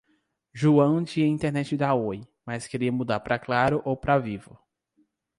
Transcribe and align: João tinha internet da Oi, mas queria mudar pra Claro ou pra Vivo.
João 0.51 1.03
tinha 1.05 1.27
internet 1.27 1.77
da 1.77 1.93
Oi, 1.93 2.27
mas 2.43 2.65
queria 2.65 2.91
mudar 2.91 3.19
pra 3.19 3.37
Claro 3.37 3.83
ou 3.85 3.95
pra 3.95 4.17
Vivo. 4.17 4.57